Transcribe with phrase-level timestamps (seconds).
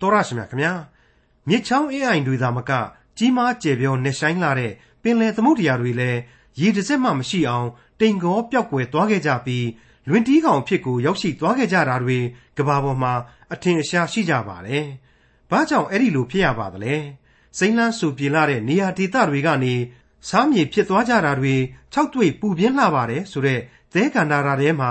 [0.00, 0.72] တော်ရရှိမြခင်ဗျာ
[1.48, 2.72] မြစ်ချောင်းအင်းအိုင်တွေသာမက
[3.18, 4.72] ကြီးမားကျယ်ပြောနေဆိုင်လာတဲ့
[5.02, 6.20] ပင်လယ်သမုဒ္ဒရာတွေလည်း
[6.60, 7.68] ရေတစ်စက်မှမရှိအောင်
[8.00, 9.66] တိမ်ကောပျောက်ကွယ်သွားခဲ့ကြပြီး
[10.08, 12.18] လွင်တီးကောင်ဖြစ်ကိုရောက်ရှိသွားခဲ့ကြတာတွေ
[12.58, 13.12] ကဘာပေါ်မှာ
[13.52, 14.84] အထင်အရှားရှိကြပါတယ်။
[15.50, 16.94] ဘာကြောင့်အဲ့ဒီလိုဖြစ်ရပါသလဲ။
[17.58, 19.74] စိမ့်လန်းဆူပြေလာတဲ့နေရာဒေသတွေကနေ
[20.28, 21.54] စားမြေဖြစ်သွားကြတာတွေ
[21.94, 23.60] ၆တွေ့ပူပြင်းလှပါတယ်ဆိုတဲ့
[23.92, 24.90] သဲကန္တာရာထဲမှာ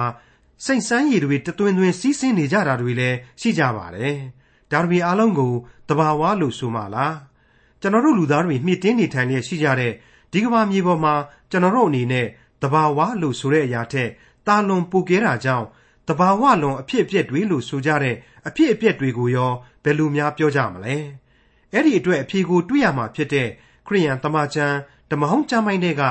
[0.65, 4.15] စိတ်ဆန်းရည်တွေတသွင်းသွင်းစီးဆင်းနေကြတာတွေလည်းရှိကြပါတယ်။
[4.71, 5.53] ဒါတွေအားလုံးကို
[5.89, 7.13] တဘာဝလို့ဆိုမှလား။
[7.81, 9.93] ကျွန်တော်တို့လူသားတွေမြင့်တင်းနေထိုင်လျက်ရှိကြတဲ့
[10.31, 11.13] ဒီကမ္ဘာမြေပေါ်မှာ
[11.51, 12.27] ကျွန်တော်တို့အနေနဲ့
[12.61, 14.09] တဘာဝလို့ဆိုတဲ့အရာထက်
[14.47, 15.67] တာလွန်ပူကဲတာကြောင့်
[16.07, 18.15] တဘာဝလွန်အဖြစ်အပျက်တွေလို့ဆိုကြတဲ့
[18.47, 19.51] အဖြစ်အပျက်တွေကိုရော
[19.83, 20.95] ဘယ်လိုများပြောကြမလဲ။
[21.73, 23.47] အဲ့ဒီအတွက်အဖြေကိုတွေးရမှာဖြစ်တဲ့
[23.87, 24.77] ခရိယန်တမန်ကျမ်း
[25.11, 26.03] ဓမ္မဟောင်းကျမ်းပိုင်းတွေက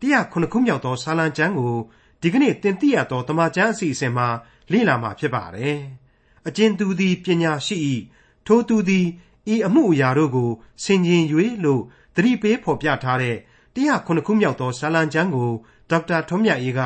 [0.00, 1.74] 109ခုမြောက်သောစာလံကျမ်းကို
[2.22, 4.28] ဒီကနေ့သင်သိရသောတမန်ကျမ်းအစီအစဉ်မှာ
[4.72, 5.78] လေ့လာမှာဖြစ်ပါတယ်။
[6.48, 7.76] အကျဉ်သူသည်ပညာရှိ၏
[8.46, 9.06] ထိုသူသည်
[9.54, 10.50] ဤအမှုအရာတို့ကို
[10.84, 11.24] ဆင်ခြင်၍
[11.64, 11.82] လို့
[12.14, 13.36] သတိပေးဖော်ပြထားတဲ့
[13.76, 15.50] 109ခုမြောက်သောစာလံကျမ်းကို
[15.90, 16.80] ဒေါက်တာထွန်းမြတ်အေးက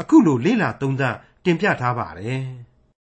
[0.00, 2.44] အခုလိုလေ့လာသုံးသပ်တင်ပြထားပါတယ်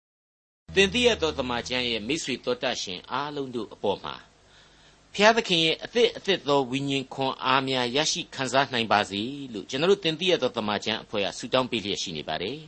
[0.74, 4.14] ။သင်သိရသောတမန်ကျမ်းရဲ့မိတ်ဆွေတော်တတ်ရှင်အားလုံးတို့အပေါ်မှာ
[5.14, 9.22] ဖျားသခင်ရဲ့အသစ်အသစ်သောဝိညာဉ်ခွန်အားများရရှိခံစားနိုင်ပါစေ
[9.52, 12.58] လို့ကျွန်တော်တို့သင်သိရသောတမန်ကျမ်းအဖွဲ့ကဆုတောင်းပေးလျက်ရှိနေပါတယ်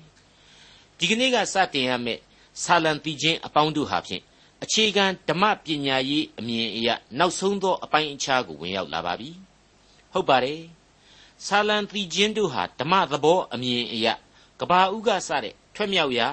[0.98, 2.20] ။ဒီကနေ့ကစတင်ရမယ့်
[2.62, 4.23] ဆာလံတီချင်းအပေါင်းတို့ဟာဖြင့်
[4.62, 9.31] အခြေခံဓမ္မပညာရေးအမြင်အရနောက်ဆုံးသောအပိုင်းအခြားကိုဝင်ရောက်လာပါပြီ။
[10.13, 10.61] ဟုတ်ပါတယ်။
[11.47, 14.07] ဆာလံတီချင်းတို့ဟာဓမ္မသဘောအမြင်အရ
[14.61, 16.29] ကဘာဥကစတဲ့ထွက်မြောက်ရာ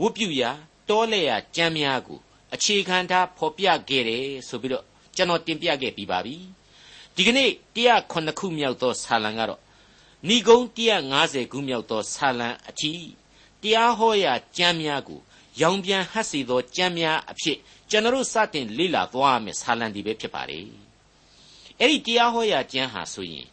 [0.00, 0.50] ဝတ်ပြုရာ
[0.88, 2.18] တောလဲရာကြမ်းများကို
[2.54, 4.84] အခြေခံထားဖော်ပြခဲ့တယ်ဆိုပြီးတော့
[5.16, 6.36] ကျွန်တော်တင်ပြခဲ့ပြီးပါပြီ
[7.16, 9.60] ဒီကနေ့109ခုမြောက်သောဆာလံကတော့
[10.28, 10.62] ဏိဂုံး
[11.08, 12.92] 150ခုမြောက်သောဆာလံအထိ
[13.62, 15.20] တရားဟောရာကြမ်းများကို
[15.60, 17.58] ရောင်ပြန်ဟပ်စီသောကြမ်းများအဖြစ်
[17.90, 20.66] ကျွန်တော်စတင်လေ့လာသွားရမယ်ဆာလံဒီပဲဖြစ်ပါတယ်
[21.80, 23.46] အဲ့ဒီတရားဟောရာကြမ်းဟာဆိုရင်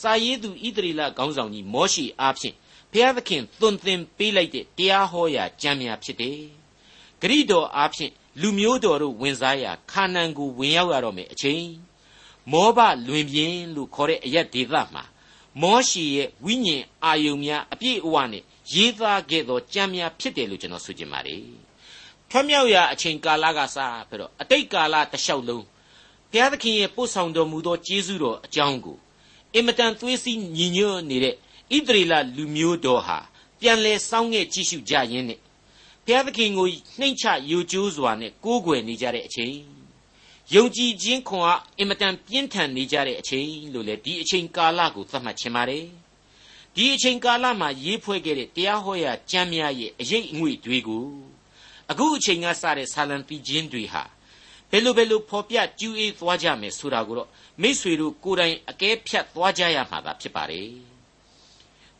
[0.00, 2.54] စာရေးသူဣသရေလခေါင်းဆောင်ကြီးမောရှိအားဖြင့်
[2.92, 6.40] ဘုရားသခင်သွန်သင်ပေးလိုက်တဲ့တရားဟောရာကြမ်းများဖြစ်တယ်
[7.20, 11.66] ဂရိတော်အားဖြင့်လူမျိုးတော်တို့ဝင်စားရာခါနန်ကိုဝင်ရောက်ရတော့မယ်အချိန်
[12.52, 15.04] မောဘလွင်ပြင်းလို့ခေါ်တဲ့အရက်ဒေသမှာ
[15.62, 21.42] မောရှီရဲ့ဝိညာဉ်အာယုံများအပြည့်အဝနဲ့ ရေးသားခဲ့သောကြံများဖြစ်တယ်လို့ကျွန်တော်ဆိုချင်ပါတယ်။
[22.30, 23.76] ထွတ်မြောက်ရာအချိန်ကာလကစ
[24.08, 25.64] ပြီးတော့အတိတ်ကာလတလျှောက်လုံး
[26.30, 28.98] ဘုရားသခင်ရဲ့ပို့ဆောင်တော်မူသောကျေးဇူးတော်အကြောင်းကို
[29.54, 31.34] အင်မတန်သွေးစည်းညီညွတ်နေတဲ့
[31.76, 33.18] ဣသရေလလူမျိုးတော်ဟာ
[33.60, 35.38] ပြန်လဲစောင်းငဲ့ကြည့်ရှုကြရင်းနဲ့
[36.04, 39.54] ဘုရားသခင်ကိုနှိမ့်ချယိုကျိုးစွာနဲ့ကိုးကွယ်နေကြတဲ့အချိန်
[40.54, 45.84] ယုံကြည်ခြင်းခွန်အားအင်မတန်ပြင်းထန်နေကြတဲ့အချိန်လို့လေဒီအချိန်ကာလကိုသတ်မှတ်ခြင်းပါတယ်
[46.74, 51.06] ဒီအချိန်ကာလမှာရေးဖွဲ့ခဲ့တဲ့တရားဟောရာကျမ်းများရဲ့အရေးအငွေ့တွေကို
[51.90, 54.02] အခုအချိန်ကစတဲ့ဆာလံတီချင်းတွေဟာ
[54.70, 57.28] ဘယ်လိုဘယ်လိုဖော်ပြကျူးအေးသွားကြမယ်ဆိုတာကိုတော့
[57.62, 60.68] မိษွေတို့ကိုယ်တိုင်အကဲဖြတ်သွားကြရမှာသာဖြစ်ပါတယ်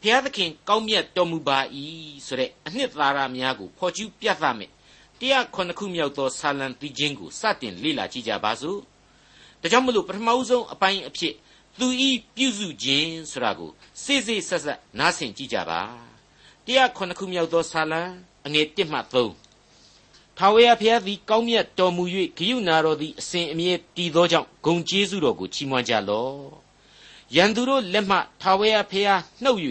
[0.01, 1.59] ဘုရားသခင်ကောင်းမြတ်တော်မူပါ၏
[2.27, 4.71] ဆိုတဲ့အနှစ်သာရများကိုဖော်ကျူးပြသမယ်
[5.21, 8.79] 109ခုမြောက်သောဆာလံတီချင်းကိုစတင်လေ့လာကြည့်ကြပါစို့
[9.61, 11.35] ဒါကြောင့်မလို့ပထမဦးဆုံးအပိုင်းအဖြစ်
[11.79, 13.71] သူဤပြုစုခြင်းဆိုတာကို
[14.03, 15.81] စိစိဆက်ဆက်နားဆင်ကြည့်ကြပါ
[16.67, 18.03] 109ခုမြောက်သောဆာလံ
[18.47, 22.05] အငယ်1မှ3ထာဝရဘုရားသည်ကောင်းမြတ်တော်မူ၍
[22.39, 26.39] ဂိယုနာတော်သည်အစဉ်အမြဲတည်သောကြောင့်ဂုံကျေးဇူးတော်ကိုချီးမွမ်းကြလော့
[27.37, 29.61] ရန်သူတို့လက်မှထာဝရဘုရားနှုတ်၍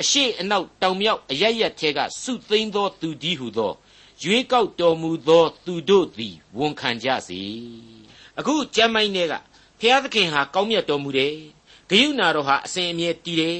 [0.00, 3.72] အရှိအနောက်တောင်မြောက်အရရက်ထဲကစုသိမ်းသောသူဒီဟုသော
[4.22, 7.40] ရွေးကောက်တော်မူသောသူတို့သည်ဝန်ခံကြစေ
[8.38, 9.53] အခုကျမ်းမိုင်းတွေကဘု
[9.90, 11.34] ရားသခင်ဟာကောင်းမြတ်တော်မူတယ်
[11.90, 13.58] ဂယုဏတော်ဟာအစဉ်အမြဲတည်တယ်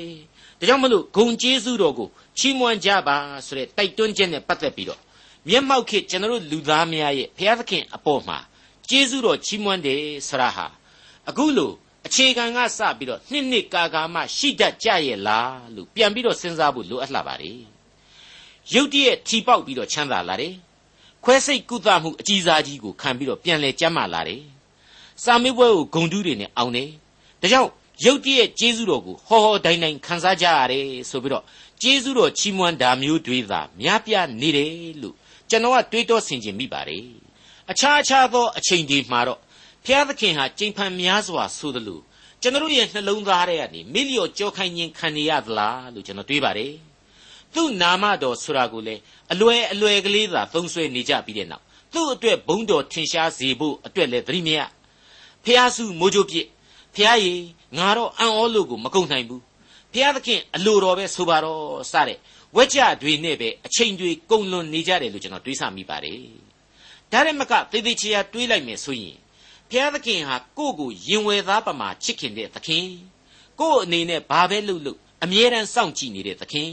[0.59, 2.09] ဒါကြောင့်မလို့ဂုံကျေးဇူးတော်ကို
[2.39, 5.01] ချီးမွမ်းကြပါဆိုတဲ့တိုက်တွန်းချက်နဲ့ပတ်သက်ပြီးတော့
[5.49, 8.39] မျက်မှောက်ခေကျွန်တော်လူသားများရဲ့ဘုရားသခင်အပေါ်မှာ
[8.89, 10.67] ကျေးဇူးတော်ချီးမွမ်းတယ်ဆရာဟာ
[11.29, 11.75] အခုလို့
[12.07, 17.61] အခြေခံကစပြီးတော့နှစ်နှစ်ကာကာမှရှိတတ်ကြရဲ့လားလို့ပြန်ပြီးတော့စဉ်းစားဖို့လိုအပ်လာပါတယ်
[18.75, 20.55] ရုတ်တရက်ထီပေါက်ပြီးတော့ချမ်းသာလာတယ်
[21.25, 24.43] ခွဲစိတ်ကုသမှုအကြီးစားကြီးကိုခံပြီးတော့ပြန်လဲကျမ်းမာလာတယ်
[25.23, 26.89] စာမေးပွဲကိုဂုံတူးတွေနဲ့အောင်တယ်
[27.41, 27.71] ဒါကြောင့်
[28.05, 31.45] ရုတ်တရက်ကျေးဇူးတော်ကိုဟောဟောတိုင်းတိုင်းခံစားကြရတယ်ဆိုပြီးတော့
[31.83, 34.71] ကျေးဇူးတော်ချီးမွမ်းတာမျိုးတွေသာများပြနေတယ်
[35.03, 35.15] လို့
[35.51, 37.05] ကျွန်တော်ကတွေးတောဆင်ခြင်မိပါတယ်
[37.71, 39.41] အခြားအခြားသောအချိန်ဒီမှာတော့
[39.85, 42.01] ဖျားသခင်ဟာကြိမ်ဖန်များစွာဆိုသလို
[42.43, 46.75] ကျွန်တော်ရဲ့နှလုံးသားထဲကနေမိလျော့ကြောခိုင်းခြင်းခံရရသလားလို့ကျွန်တော်တွေးပါတယ်
[47.55, 48.95] သူ့နာမတော်ဆိုတာကိုလေ
[49.33, 54.61] အလွယ်အလွယ်ကလေးသာသုံးဆွဲနေကြပြီးတဲ့နောက်သူ့အတွက်ဘုံတော်ထင်ရှားစေဖို့အတွက်လည်းသတိမရ
[55.45, 56.47] ဖျားစုမိုးကြိုးပြစ်
[56.97, 57.43] ဖျားရည်
[57.79, 59.43] ငါတော့အံ့ဩလို့ကိုမကုန်နိုင်ဘူး
[59.93, 61.63] ဖျားသခင်အလိုတော်ပဲဆိုပါတော့
[61.93, 62.19] စတဲ့
[62.57, 66.21] ဝက်ကြတွေနဲ့ပဲအချိန်တွေကုန်လွန်နေကြတယ်လို့ကျွန်တော်တွေးဆမိပါတယ်
[67.13, 69.17] ဒါရမကသေသေးချာတွေးလိုက်မယ်ဆိုရင်
[69.71, 72.87] ဘုရားသခင်ဟာကိုယ့်ကိုရင်ဝယ်သားပမာချစ်ခင်တဲ့သခင်
[73.61, 76.71] ကိုယ့်အနေနဲ့ဘာပဲလုပ်လို့အမြဲတမ်းစောင့်ကြည့်နေတဲ့သခင်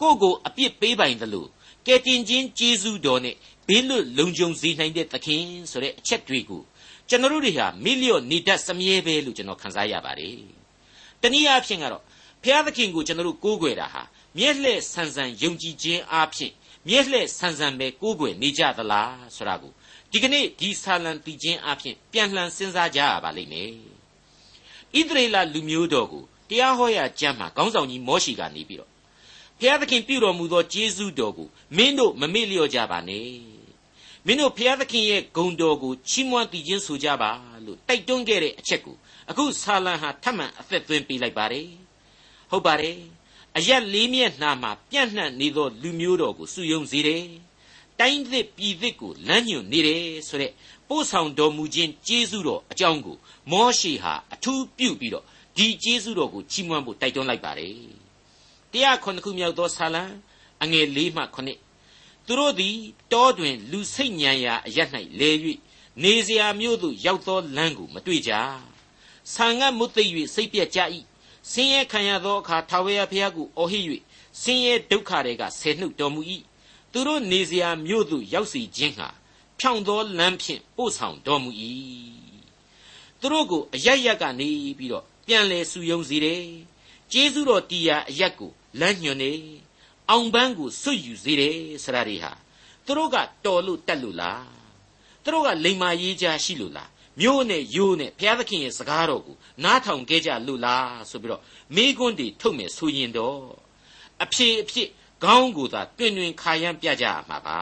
[0.00, 1.46] ကိုယ့်ကိုအပြစ်ပေးပိုင်သလို
[1.86, 3.36] ကယ်တင်ခြင်းကျေးဇူးတော်နဲ့
[3.68, 6.62] ဘေးလွတ်လုံခြုံစေနိုင်တဲ့သခင်ဆိုတဲ့အချက်တွေကို
[7.10, 10.34] ကျွန်တော်တို့တွေဟာမိလျော့နေတတ်စမြဲပဲလို့ကျွန်တော်ခန်းစားရပါတယ်။
[11.22, 12.02] တနည်းအားဖြင့်ကတော့
[12.42, 14.02] ဘုရားသခင်ကိုကျွန်တော်တို့ကိုးကွယ်တာဟာ
[14.38, 16.52] မျက်လှည့်ဆန်ဆန်ယုံကြည်ခြင်းအားဖြင့်
[16.88, 19.72] မျက်လှည့်ဆန်ဆန်ပဲကိုးကွယ်နေကြသလားဆိုတာကို
[20.10, 23.70] ဒီကနေ့ဒီဆာလံတည်ခြင်းအပြင်ပြန်လှန်စဉ်းစားကြရပါလိမ့်မယ်။
[24.98, 28.90] ဣသရေလလူမျိုးတော်ကိုတရားဟောရာကျမ်းမှာခေါင်းဆောင်ကြီးမောရှိကနေပြီးတော့
[29.60, 33.30] ဘုရားသခင်ပြုတော်မူသောကျေးဇူးတော်ကိုမင်းတို့မမေ့လျော့ကြပါနဲ့။
[34.26, 37.30] မင်းတို့ဘုရားသခင်ရဲ့ဂုဏ်တော်ကိုချီးမွမ်းတည်ခြင်းဆိုကြပါ
[37.66, 38.96] လို့တိုက်တွန်းခဲ့တဲ့အချက်ကို
[39.30, 41.68] အခုဆာလံဟာထပ်မံအသက်သွင်းပေးလိုက်ပါတယ်။
[42.50, 42.98] ဟုတ်ပါတယ်။
[43.56, 47.24] အရက်လေးမျက်နှာမှာပြန့်နှံ့နေသောလူမျိုးတော်ကိုစုယုံစေတယ်။
[48.00, 50.52] တိုင်းသစ်ပြည်သစ်ကိုလမ်းညွှန်နေတယ်ဆိုတဲ့
[50.88, 53.16] ပို့ဆောင်တော်မူခြင်းကျေးဇူးတော်အကြောင်းကို
[53.52, 55.24] မောရှိဟာအထူးပြုပြီးတော့
[55.56, 57.74] ဒီကျေးဇူးတော်ကိုချီးမွမ်းဖို့တိုက်တွန်းလိုက်ပါတယ်
[58.72, 60.04] တရားခုနှစ်ခုမြောက်သောဆာလံ
[60.62, 61.69] အငယ်၄မှ9
[62.30, 62.76] သူတို့သည်
[63.12, 64.78] တောတွင်လူစိတ်ညံရာအရ၌
[65.20, 65.30] လဲ၍
[66.02, 68.32] နေစရာမျိုးသို့ရောက်သောလမ်းကိုမတွေ့ကြ
[69.32, 70.80] ဆံငတ်မွတ်သိပ်၍စိတ်ပြက်ကြ၏
[71.50, 73.84] ဆင်းရဲခံရသောအခါထာဝရဘုရားကိုအော်ဟစ်၍
[74.42, 76.20] ဆင်းရဲဒုက္ခတွေကဆယ်နှုတ်တော်မူ၏
[76.92, 79.08] သူတို့နေစရာမြို့သို့ရောက်စီခြင်းဟာ
[79.58, 81.50] ဖြောင့်သောလမ်းဖြင့်ပို့ဆောင်တော်မူ၏
[83.20, 84.48] သူတို့ကိုအရရက်ကနေ
[84.78, 86.44] ပြီးတော့ပြန်လဲစုယုံစေတယ်
[87.12, 88.50] ကျေးဇူးတော်တရားအရက်ကို
[88.80, 89.32] လမ်းညွှန်နေ
[90.10, 92.32] အောင်ပန်းကိုစွတ်ယူစေတယ်ဆရာတွေဟာ
[92.86, 94.48] သူတို့ကတော်လို့တက်လို့လား
[95.24, 96.90] သူတို့ကလိမ္မာရေးကြရှိလို့လား
[97.20, 101.42] မျိုးနဲ့ယိုးနဲ့ဘုရားသခင်ရဲ့စကားတော်ကိုနားထောင်ခဲ့ကြလို့လားဆိုပြီးတော့
[101.76, 103.40] မိကွန်းတွေထုတ်မယ်ဆိုရင်တော့
[104.22, 104.88] အဖြေအဖြစ်
[105.24, 107.58] ခေါင်းကိုသာတွင်တွင်ခါရမ်းပြကြရမှာပါ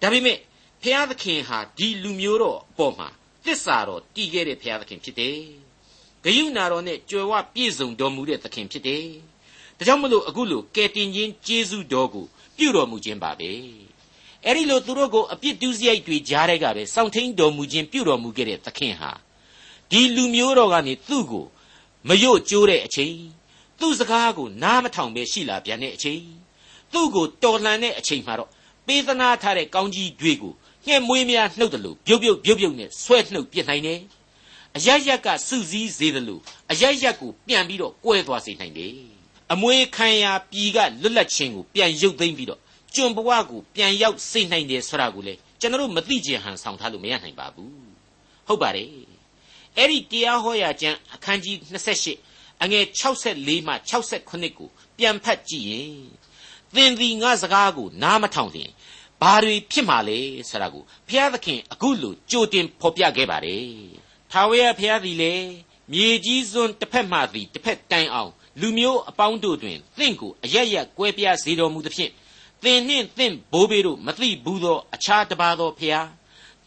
[0.00, 0.38] ဒါပေမဲ့
[0.82, 3.08] ဖျားသခင်ဟာဒီလူမျိုးတော်အပေါ်မှာ
[3.44, 5.38] သစ္စာတော်တည်ခဲ့တဲ့ဖျားသခင်ဖြစ်တယ်
[6.24, 9.06] ဂယုဏတော်နဲ့ကြွယ်ဝပြည့်စုံတော်မူတဲ့သခင်ဖြစ်တယ်
[9.78, 12.26] ဒါကြောင့်မလို့အခုလိုကယ်တင်ခြင်းကျေးဇူးတော်ကို
[12.56, 13.50] ပြုတော်မူခြင်းပါပဲ
[14.44, 19.10] အဲ့ဒီလိုသူတို့ကိုအပြစ်ဒုစရိုက်တွေကြားတဲ့ကပဲစောင့်ထိန်တော်မူခြင်းပြုတော်မူခဲ့တဲ့သခင်ဟာ
[19.90, 21.44] ဒီလူမျိုးတော်ကနေသူ့ကို
[22.08, 23.16] မယို့ကျိုးတဲ့အချိန်
[23.80, 26.22] သူ့စကားကိုနားမထောင်ပဲရှိလာပြန်တဲ့အချိန်
[26.92, 28.50] သူ့ကိုတော်လှန်တဲ့အချိန်မှာတော့
[28.86, 30.52] ပေးသနာထားတဲ့ကောင်းကြီးတွေကို
[30.86, 34.00] ငှက်မွေးများနှုတ်တယ်လို့ပြုတ်ပြုတ်ပြုတ်ပြုတ်နဲ့ဆွဲနှုတ်ပြစ်နိုင်တယ်
[34.76, 36.42] အရရက်ကစုစည်းစေတယ်လို့
[36.72, 39.11] အရရက်ကိုပြန်ပြီးတော့ကွဲသွားစေနိုင်တယ်
[39.52, 42.60] အမွေခံရပြည်ကလွတ်လပ်ခြင်းကိုပြန်ရုပ်သိမ်းပြီးတော့
[42.94, 47.72] ကျွန်ဘဝကိုပြန်ရောက်စေနိုင်တယ်ဆိုတာကိုလေကျွန်တော်မသိချင်ဟန်ဆောင်ထားလို့မရနိုင်ပါဘူး
[48.46, 48.88] ဟုတ်ပါတယ်
[49.76, 51.56] အဲ့ဒီတရားဟောရာကျမ်းအခန်းကြီး
[52.10, 54.68] 28အငယ်64မှ68ကို
[54.98, 55.94] ပြန်ဖတ်ကြည့်ရင်
[56.74, 58.70] သင်သည်ငါစကားကိုနားမထောင်လျင်
[59.22, 60.18] ဘာတွေဖြစ်မှာလဲ
[60.50, 63.66] ဆိုတာကိုဘုရားသခင်အခုလိုကြိုတင်ဖော်ပြခဲ့ပါတယ်။
[64.30, 65.34] ထာဝရဘုရားသည်လေ
[65.92, 72.12] မြေကြီးစွန်းတစ်ဖက်မှသည်တစ်ဖက်တိုင်အောင် လူမျိုးအပေါင်းတို့တွင်သင်ကိုအရရက်ကွဲပြားစေတော်မူသဖြင့်
[72.62, 76.08] သင်နှင့်သင်ဘိုးဘေးတို့မသိဘူးသောအခြားတစ်ပါးသောဖျား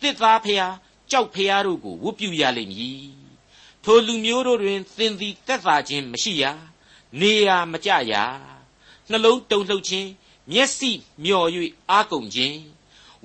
[0.02, 0.74] တစ်သားဖျား
[1.12, 3.10] ကြောက်ဖျားတို့ကိုဝတ်ပြုရလိမ့်မည်
[3.84, 6.44] ထိုလူမျိုးတို့တွင်သင်သည်တက်သာခြင်းမရှိရ
[7.20, 8.14] နေရမကြရ
[9.10, 10.10] နှလုံးတုန်လှုပ်ခြင်း
[10.52, 10.92] မျက်စိ
[11.24, 11.50] မျော်၍
[11.90, 12.58] အာကုန်ခြင်း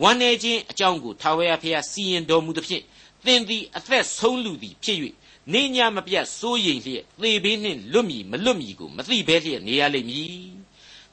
[0.02, 2.84] ဝမ်းနေခြင်းအကြောင်းကိုထာဝရဘုရားစီရင်တော်မူသဖြင့်
[3.24, 4.98] သင်သည်အသက်ဆုံးလူသည်ဖြစ်၍
[5.52, 10.34] နေညမပြတ်စိုးရိမ်လျက်သေဘေးနှင့်လွတ်မည်မလွတ်မည်ကိုမသိဘဲလျက်နေရလိမ့်မည်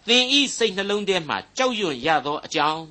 [0.07, 2.83] သင်ဤစိတ်နှလုံးထဲမှကြောက်ရွံ့ရသောအကြောင်း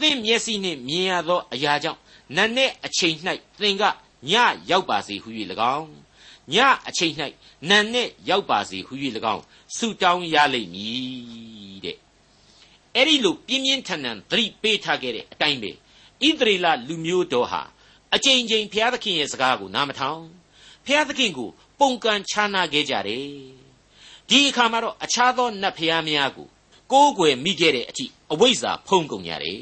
[0.00, 2.00] သင်မျက်စိနှင့်မြင်ရသောအရာကြောင့်
[2.36, 3.16] နတ်နဲ့အချိန်၌
[3.60, 3.84] သင်က
[4.30, 4.32] ည
[4.70, 5.28] ရောက်ပါစေဟု၍၎
[5.76, 5.90] င်း
[6.54, 6.56] ည
[6.88, 7.14] အချိန်၌
[7.68, 8.92] နန်နဲ့ရောက်ပါစေဟု၍၎
[9.34, 9.44] င်း
[9.76, 11.96] ဆုတောင်းရလိမ့်မည်တဲ့
[12.94, 17.62] အဲ့ဒီလိုပြင်းပြင်းထန်ထန်သတိပေးထားခဲ့တဲ့အတိုင်းပဲဣသရေလလူမျိုးတော်ဟာ
[18.14, 20.22] အကြိမ်ကြိမ်ဘုရားသခင်ရဲ့စကားကိုနားမထောင်
[20.86, 21.48] ဘုရားသခင်ကို
[21.80, 23.26] ပုံကန်ခြားနာခဲ့ကြတယ်
[24.28, 26.48] ဒီအခါမှာတော့အခြားသောနတ်ဘုရားများကို
[26.92, 29.60] ကိုးကွယ်မိခဲ့တဲ့အထိအဝိဇ္ဇာဖုံးကုန်ကြတယ်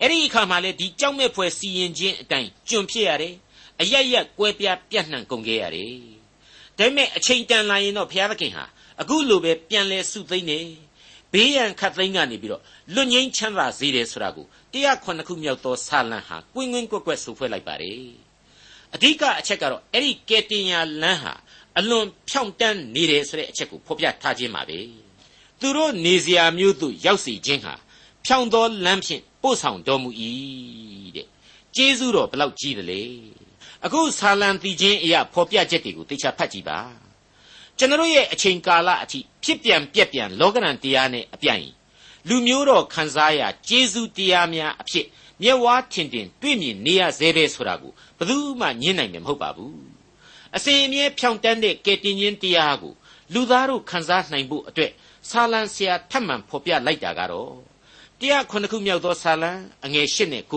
[0.00, 3.34] အဲ့ဒီအခါမှာလေဒီကြောက်မဲ့ဖွယ်စီရင်ခြင်းအတိုင်းကျွန်ဖြစ်ရတယ်
[3.80, 5.94] အရရက်ကွဲပြားပြန့်နှံ့ကုန်ခဲ့ရတယ်
[6.78, 8.64] ဒါပေမဲ့အချိန်တန်လာရင်တော့ဘုရားသခင်ဟာ
[9.00, 10.60] အခုလိုပဲပြန်လဲစုသိမ့်နေ
[11.32, 12.62] ဘေးရန်ခတ်သိမ်းကနေပြီးတော့
[12.94, 18.31] လွတ်ငင်းချမ်းသာစေတယ်ဆိုတာကိုတရားခုနှစ်ခုမြောက်သောဆာလံဟာကွင်းကွင်းကွက်ကွက်ဆိုဖွဲ့လိုက်ပါတယ်
[18.94, 21.34] အဓိကအချက်ကတော့အဲ့ဒီကယ်တင်ညာလမ်းဟာ
[21.78, 24.78] အလွန်ဖြောင့်တန်းနေတယ်ဆိုတဲ့အချက်ကိုဖော်ပြထားခြင်းပါပဲ
[25.60, 27.74] သူတို့နေစရာမျိုးသို့ရောက်စီခြင်းဟာ
[28.24, 30.10] ဖြောင့်သောလမ်းဖြင့်ပို့ဆောင်တော်မူ၏
[31.16, 31.26] တဲ့
[31.76, 33.02] ကျေးဇူးတော်ဘလောက်ကြီးတယ်လေ
[33.84, 36.78] အခုဆာလံတီချင်းအရာဖော်ပြချက်တွေကိုသိချဖတ်ကြည့်ပါ
[37.78, 41.66] ကျွန်တော်ရဲ့အချိန်ကာလအထိဖြစ်ပြန်ပြက်ပြန်လောကရန်တရားနဲ့အပြိုင်
[42.28, 45.06] လူမျိုးတော်ခံစားရကျေးဇူးတရားများအဖြစ်
[45.42, 49.76] မျက်ဝါးထင်ထင်တွေ့မြင်နေရသေးပဲဆိုတာကိုဘယ်သူမှညင်းနိုင်မှာမဟုတ်ပါဘူး
[50.56, 52.94] အစဉ်အမြဲဖြောင့်တန်းတဲ့ကယ်တင်ခြင်းတရားကို
[53.34, 54.92] လူသားတို့ခံစားနိုင်ဖို့အတွက်
[55.28, 57.52] ဆာလံဆရာထပ်မံဖော်ပြလိုက်တာကတော့
[58.20, 59.52] တရားခုနှစ်ခုမြောက်သောဆာလံ
[59.84, 60.54] အငယ်၈နဲ့၉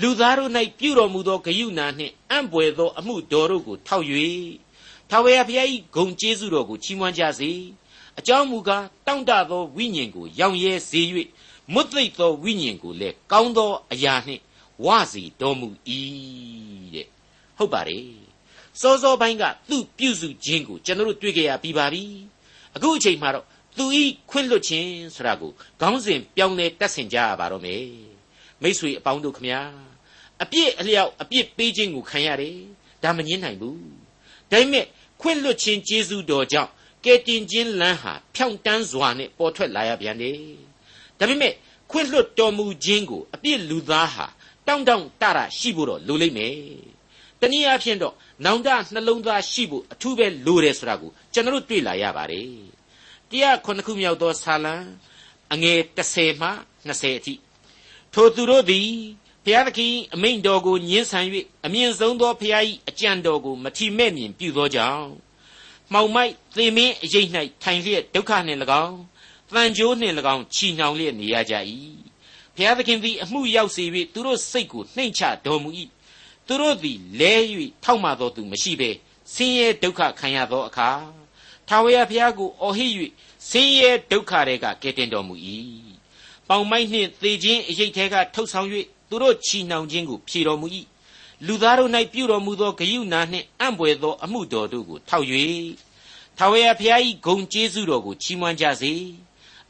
[0.00, 4.06] လူသားတို့၌ပြုတော်မူသောဂယုဏနှင့်အံ့ပွေသောအမှုတော်တို့ကိုထောက်၍
[5.10, 7.50] ထာဝရဘုရား၏ဂုဏ်ကျေးဇူးတော်ကိုချီးမွမ်းကြစေ
[8.18, 11.02] အကြောင်းမူကားတောင့်တသောဝိညာဉ်ကိုရောင်ရဲစေ၍
[11.74, 14.42] မွတ်သိပ်သောဝိညာဉ်ကိုလည်းကောင်းသောအရာနှင့်
[14.84, 15.68] ဝစီတော်မူ၏
[16.94, 17.06] တဲ့
[17.58, 18.06] ဟုတ်ပါတယ်
[18.80, 22.04] စောစောပိုင်းကသူ့ပြုစုခြင်းကိုကျွန်တော်တို့တွေ့ကြရပြီးပါပြီ
[22.74, 23.46] အခုအချိန်မှာတော့
[23.76, 27.84] သူဤခွင့်လွတ်ခြင်းဆိုတာကိုခေါင်းစဉ်ပြောင်းလဲတတ်ဆင်ကြရပါတော့မယ်
[28.62, 29.60] မိษွေအပေါင်းတို့ခမညာ
[30.42, 32.58] အပြစ်အလျောက်အပြစ်ပေးခြင်းကိုခံရတယ်
[33.02, 33.80] ဒါမငင်းနိုင်ဘူး
[34.50, 34.86] ဒါပေမဲ့
[35.20, 36.70] ခွင့်လွတ်ခြင်းကျေးဇူးတော်ကြောင့်
[37.04, 40.67] ကယ်တင်ခြင်းလမ်းဟာဖြောင့်တန်းစွာနဲ့ပေါ်ထွက်လာရပြန်တယ်
[41.18, 41.52] ဒါပေမဲ့
[41.90, 44.26] ခွင့်လွတ်တော်မူခြင်းကိုအပြစ်လူသားဟာ
[44.66, 46.56] တောင့်တောင့်တရရှိဖို့တော့လိုလိမ့်မယ်
[47.40, 52.50] တနည်းအားဖြင့်တော့နောင်တနှလုံးသားရှိဖို့အထူးပဲလိုတယ်ဆိုတာကိုကျွန်တော်တို့တွေ့လာရပါတယ်
[53.30, 54.74] တရားခုနှစ်ခုမြောက်သောဆာလံ
[55.52, 56.48] အငယ်30မှ
[56.88, 57.34] 20အထိ
[58.14, 58.88] ထိုသူတို့သည်
[59.44, 61.24] ဘုရားသခင်အမိန့်တော်ကိုညှင်းဆန်၍
[61.66, 65.06] အမြင့်ဆုံးသောဘုရား၏အကြံတော်ကိုမထီမဲ့မြင်ပြုသောကြောင့်
[65.92, 67.26] မှောင်မိုက်သေမင်းအရေး၌
[67.62, 68.98] ထိုင်လျက်ဒုက္ခနှင့်၎င်း
[69.54, 71.54] တန်ကြိုးနှင့်၎င်းချီနှောင်လျက်နေရကြ၏
[72.54, 75.70] ဘုရားသခင်သည်အမှုရောက်စေ၍သူတို့စိတ်ကိုနှိမ့်ချတော်မူ၏
[76.46, 77.34] သူတို့သည်လဲ၍
[77.84, 78.90] ထောက်မှသောသူမရှိဘဲ
[79.34, 80.90] ဆင်းရဲဒုက္ခခံရသောအခါ
[81.68, 82.92] ထာဝရဘုရားကိုအော်ဟစ်၍
[83.50, 85.34] ဆင်းရဲဒုက္ခတွေကကယ်တင်တော်မူ၏
[86.48, 88.68] ပေါင်မိုက်နှင့်သေခြင်းအရေးထဲကထုတ်ဆောင်၍
[89.08, 90.66] သူတို့ချီနှောင်ခြင်းကိုဖြေတော်မူ၏
[91.46, 95.26] လူသားတို့၌ပြုတော်မူသောဂယုဏနှင့်အံ့ဘွယ်သောအမှုတော်တို့ကိုထောက်၍
[96.38, 98.92] ထာဝရဘုရား၏ဂုဏ်ကျေးဇူးတော်ကိုချီးမွမ်းကြစေ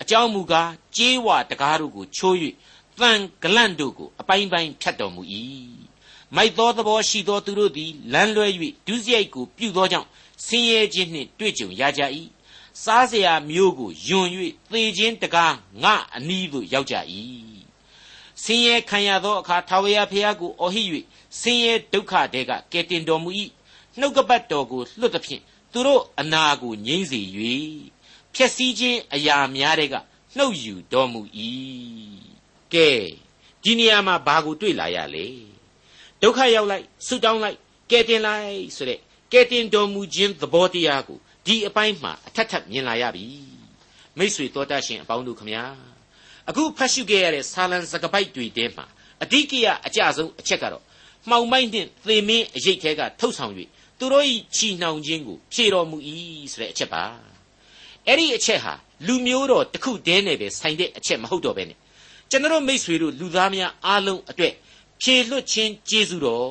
[0.02, 2.36] အကြောင်းမူကားကြေးဝတကားတို့ကိုချိုး၍
[3.00, 5.22] တန်ဂလန့်တို့ကိုအပိုင်းပိုင်းဖြတ်တော်မူ၏
[6.36, 8.48] မိုက်သောသဘောရှိသောသူတို့သည်လမ်းလွဲ၍
[8.88, 10.08] ဒုစရိုက်ကိုပြုသောကြောင့်
[10.46, 12.02] ဆင်းရဲခြင်းနှင့်တွေ့ကြုံရကြ၏
[12.84, 14.28] စားเสียမျိုးကိုယွန်၍
[14.72, 16.96] သေခြင်းတကားငါအနီးသို့ရောက်ကြ၏
[18.44, 20.88] ဆင်းရဲခံရသောအခါထာဝရဘုရားကိုအော်ဟစ်၍
[21.40, 23.30] ဆင်းရဲဒုက္ခတဲကကယ်တင်တော်မူ၏
[24.00, 25.42] နှုတ်ကပတ်တော်ကိုလွတ်သဖြင့်
[25.72, 27.22] သူတို့အနာကိုငြိမ့်စေ၍
[28.39, 29.95] ဖြည့်စည်းခြင်းအရာများတဲ့က
[30.37, 31.21] နှုတ်ယူတော်မူ၏
[32.75, 32.91] ကဲ
[33.63, 35.27] ဒီနေရာမှာဘာကိုတွေ့လာရလဲ
[36.23, 37.59] ဒုက္ခရောက်လိုက်ဆုတောင်းလိုက်
[37.91, 39.01] ကယ်တင်လိုက်ဆိုတဲ့
[39.33, 43.27] ကယ်တင်တော်မူခြင်းသဘောတရားကိုဒီအပိုင်းမှာအထက်ထပ်မြင်လာရပြီ
[44.19, 45.65] မိษွေတော်တတ်ရှင်အပေါင်းတို့ခမညာ
[46.49, 48.87] အခုဖတ်ရှုခဲ့ရတဲ့ဆာလံစကပိုက်တွေထဲမှာ
[49.23, 50.85] အဓိကရအကြဆုံးအချက်ကတော့
[51.29, 53.53] မှောင်မိုက်နှင့်သေမင်းအရေးထဲကထုတ်ဆောင်၍
[53.99, 54.25] သူတို့၏
[54.57, 55.97] ချီနှောင်ခြင်းကိုဖြေတော်မူ၏
[56.53, 57.28] ဆိုတဲ့အချက်ပါ
[58.09, 58.75] အဲ့ဒီအချက်ဟာ
[59.07, 61.79] လူမျိုးတော်တစ်ခုတည်းနဲ့ပဲဆိုင်တဲ့အချက်မဟုတ်တော့ဘဲနဲ့
[62.31, 64.55] ကျွန်တော်မိษွေတို့လူသားများအားလုံးအတွက်
[65.03, 66.49] ဖြေလွတ်ခြင်းကျေးဇူးတော်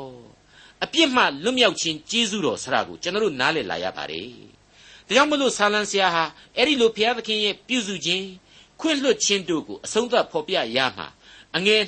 [0.83, 4.27] အပြစ်မှလွတ်မြောက်ခြင်းကျေးဇူးတော်ဆရာကိုကျွန်တော်နားလည်လာရပါတယ်
[5.07, 6.23] ဒါကြောင့်မလို့ဆာလံဆရာဟာ
[6.57, 8.25] အဲ့ဒီလိုဘုရားသခင်ရဲ့ပြုစုခြင်း
[8.79, 11.07] ခွင့်လွတ်ခြင်းတို့ကိုအဆုံးသတ်ဖော်ပြရမှာ
[11.55, 11.81] အငယ်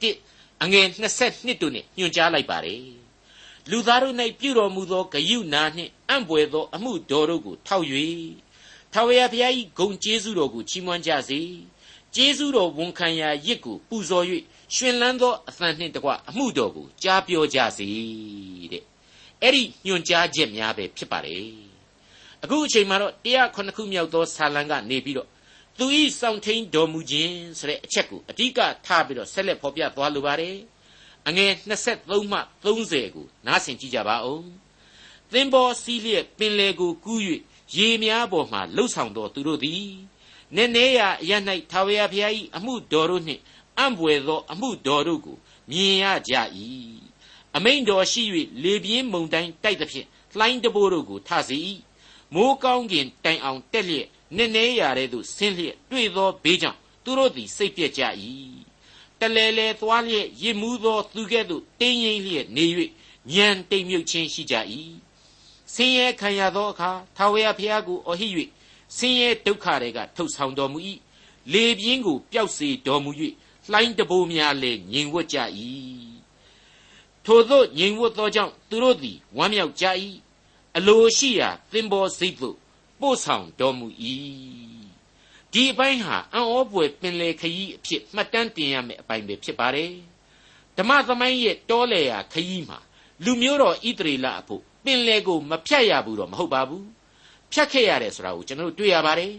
[0.00, 2.82] 21အငယ်22တို့နဲ့ညွှန်ကြားလိုက်ပါတယ်
[3.70, 7.86] လူသားတို့၌ပြုတော်မူသောဂယုဏနှင့်အံ့ဘွယ်သောအမှုတော်တို့ကိုထောက်၍
[8.92, 11.40] ထာဝရဘုရား၏ဂုဏ်ကျေးဇူးတော်ကိုချီးမွမ်းကြစေ
[12.14, 14.26] ကျေးဇူးတော်ဝန်ခံရာရစ်ကိုပူဇော်၍
[14.74, 17.88] ရှင်လန်းသောအသံနှင့်တကွအမှုတော်ကိုကြားပြောကြစေ
[18.72, 18.84] တဲ့
[19.42, 21.44] အဲ့ဒီညွှန်ကြားချက်များပဲဖြစ်ပါတယ်
[22.42, 25.28] အခုအချိန်မှာတော့တရားခုနှစ်ခုမြောက်သောဆာလံကနေပြီးတော့
[25.78, 30.56] သူဤစောင့်ထိန်တော်မူခြင်းဆိုတဲ့အချက်ကိုအဓိကထားပြီးတော့ဆက်လက်ဖော်ပြသွားလိုပါတယ်
[31.28, 34.44] အငယ်23မှ30ကိုနားဆင်ကြည့်ကြပါဦး
[35.32, 37.20] သင်္ဘောစီးလျက်ပင်လေကိုကူး၍
[37.74, 39.92] ရေများပေါ်မှလှုပ်ဆောင်တော်သူတို့သည်
[40.54, 41.32] နည်းနည်းရအရ၌
[41.70, 43.42] ထာဝရဘုရား၏အမှုတော်တို့နှင့်
[43.78, 45.36] အံ့ဘွယ်သော အမှုတော်တို့ကို
[45.70, 46.34] မြင်ရကြ၏
[47.56, 48.22] အမိန်တော်ရှိ၍
[48.62, 50.06] လေပြင်းမုန်တိုင်းတိုက်သဖြင့်
[50.38, 51.58] လှိုင်းတဘိုးတို့ကိုထစေ၏
[52.34, 54.06] မိုးကောင်းကင်တိုင်အောင်တက်လျက်
[54.36, 58.02] နည်းနည်းရာတဲ့သို့ဆင်းလျက်တွေ့သောဘေးကြောင့်သူတို့သည်စိတ်ပြက်ကြ၏
[59.20, 62.66] တလဲလဲသွားလျက်ရစ်မှုသောသူကဲ့သို့တင်းရင်လျက်နေ၍
[63.32, 64.54] ညံတိမ်မြုပ်ခြင်းရှိကြ၏
[65.76, 68.32] ဆင်းရဲခံရသောအခါထာဝရဘုရားကိုအော်ဟစ်၍
[68.96, 70.78] ဆင်းရဲဒုက္ခတွေကထုတ်ဆောင်တော်မူ၏
[71.52, 73.10] လေပြင်းကိုပျောက်စေတော်မူ၍
[73.70, 75.38] လှိုင်းတဘိုးများလည်းငြိမ်ဝတ်ကြ၏
[77.24, 79.86] ထိုသို့ငြိမ်ဝတ်သောကြောင့်သူတို့သည်ဝမ်းမြောက်ကြ၏
[80.76, 82.56] အလိုရှိရာသင်္ဘောစိတ်သို့
[83.00, 83.86] ပို့ဆောင်တော်မူ၏
[85.52, 89.92] ဒီအပိုင်းဟာအံ့ဩပွေပင်လေခရီးအဖြစ်မှတ်တမ်းတင်ရမယ့်အပိုင်းပဲဖြစ်ပါတယ်
[90.76, 92.78] ဓမ္မသမိုင်းရဲ့တောလေရာခရီးမှာ
[93.24, 96.86] လူမျိုးတော်ဣသရေလအဖို့ ပင်လေကိုမဖြတ်ရဘူးတော့မဟုတ်ပါဘူး
[97.52, 99.32] ဖြတ်ခဲ့ရတယ်ဆိုတာကိုကျွန်တော်တို့တွေ့ရပါတယ်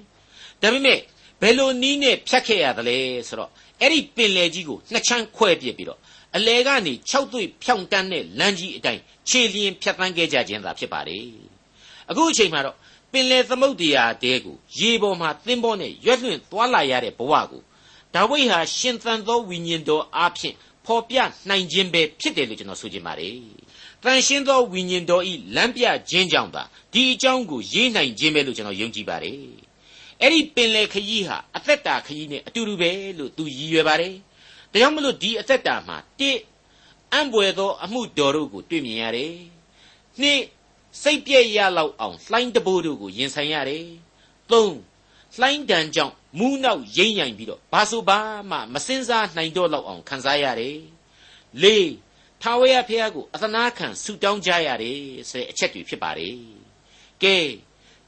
[0.62, 1.00] ဒါပေမဲ့
[1.42, 3.52] ဘယ်လိုနီးနဲ့ဖြတ်ခဲ့ရသလဲဆိုတော့
[3.82, 6.00] အဲ့ဒီပင်လယ်ကြီးကိုနှစ်ချမ်းခွဲပစ်ပြီးတော့
[6.36, 11.26] အလဲကနေ၆သွေ့ဖြောင်းတန်းတဲ့လမ်းကြီးအတိုင်းခြေလျင်ဖြတ်သန်းခဲ့ကြခြင်းသာဖြစ်ပါတယ်
[12.10, 12.76] အခုအချိန်မှာတော့
[13.12, 17.62] ပင်လယ်သမုဒ္ဒရာတဲကိုရေပေါ်မှာသင်္ဘောနဲ့ရွက်လွှင့်သွားလာရတဲ့ဘဝကို
[18.14, 21.18] ဒါဝိဒ်ဟာရှင်သန်သောဝိညာဉ်တော်အားဖြင့်ဖော်ပြ
[21.50, 23.36] နိုင်ခြင်းပဲဖြစ်တယ်လို့ကျွန်တော်ဆိုချင်ပါတယ်။
[24.04, 26.64] တန်ရှင်းသောဝိညာဉ်တော်ဤလမ်းပြခြင်းကြောင့်သာ
[26.94, 29.38] ဒီအကြောင်းကိုရေးနိုင်ခြင်းပဲလို့ကျွန်တော်ယုံကြည်ပါတယ်။
[30.22, 34.14] အဲ့ဒီပင်လယ်ခရီးဟာအသက်တာခရီးနဲ့အတူတူပဲလို့သူရည်ရွယ်ပါတယ်။
[34.72, 36.32] ဒါကြောင့်မလို့ဒီအသက်တာမှာတိ
[37.14, 39.34] အံပွေသောအမှုတော်တို့ကိုတွေ့မြင်ရတယ်။
[40.22, 40.42] နှစ်
[41.02, 43.86] စိတ်ပြည့်ရလောက်အောင်လှိုင်းတဘိုးတို့ကိုရင်ဆိုင်ရတယ်။
[44.52, 44.76] သုံး
[45.40, 48.20] လှိုင်းတန်ကြောင့်မူးနောက်ရိမ့်ရိုင်ပြီးတော့ဘာဆိုဘာ
[48.52, 50.78] မှမစင်စားနိုင်တော့လောက်အောင်ခံစားရတယ်။
[51.64, 51.88] လေး
[52.42, 56.36] ထာဝရဘုရားကိုအသနာခံဆုတောင်းကြရတယ်ဆိုတဲ့အချက်တွေဖြစ်ပါတယ်။
[57.24, 57.36] ကဲ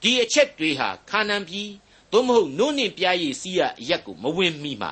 [0.01, 1.69] ဒီအချက်တွေဟာခါနန်ပြည်
[2.11, 4.91] သို့မဟုတ်နို့နှင့်ပြားရည်စီးရအရက်ကိုမဝင်မိမှာ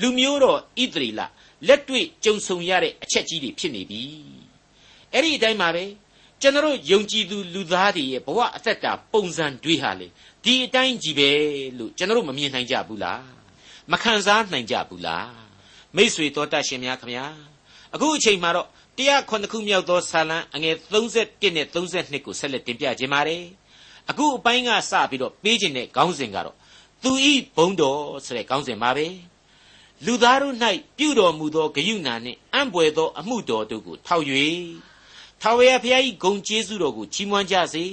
[0.00, 1.20] လူမျိုးတော်ဣသရေလ
[1.68, 4.02] လက်တွေ့ကြုံဆုံရတဲ့အချက်ကြီးတွေဖြစ်နေပြီ။
[5.12, 5.84] အဲ့ဒီအတိုင်းပါပဲ
[6.40, 10.06] ကျွန်တော်ယုံကြည်သူလူသားတွေရဲ့ဘဝအသက်တာပုံစံတွေဟာလေ
[10.44, 11.30] ဒီအတိုင်းကြီးပဲ
[11.78, 13.24] လို့ကျွန်တော်မမြင်နိုင်ကြဘူးလား
[13.92, 15.30] မခံစားနိုင်ကြဘူးလား
[15.96, 17.26] မိษွေတော်တတ်ရှင်များခမညာ
[17.94, 18.68] အခုအချိန်မှာတော့
[18.98, 23.42] တရားခုနှစ်ခုမြောက်သောဆာလံအငယ်31နဲ့32ကိုဆက်လက်တင်ပြခြင်းပါတယ်
[24.10, 26.56] အခုအပိုင်းကစပြီးတော့ပေးခြင်းတဲ့ခေါင်းစဉ်ကတော့
[27.02, 29.06] သူဤဘုံတော်ဆိုတဲ့ခေါင်းစဉ်ပါပဲ
[30.06, 30.56] လူသားတို့၌
[30.98, 34.24] ပြုတော်မူသောဂယုဏနှင့်အံ့ဘွယ်သောအမှုတော်တို့ကိုထောက်၍
[35.42, 37.84] ထာဝရဘုရား၏ဂုံကျေးဇူးတော်ကိုချီးမွမ်းကြစေ